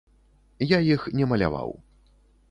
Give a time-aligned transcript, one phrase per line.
[0.67, 1.69] Я іх не маляваў.